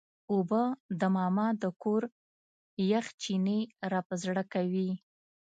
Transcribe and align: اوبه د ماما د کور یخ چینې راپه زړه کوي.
اوبه 0.31 0.63
د 0.99 1.01
ماما 1.15 1.47
د 1.61 1.63
کور 1.81 2.03
یخ 2.91 3.05
چینې 3.21 3.59
راپه 3.91 4.15
زړه 4.23 4.43
کوي. 4.53 4.91